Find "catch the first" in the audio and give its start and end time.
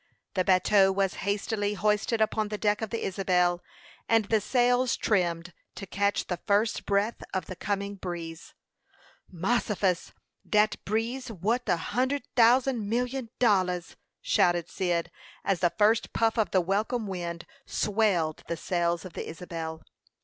5.85-6.87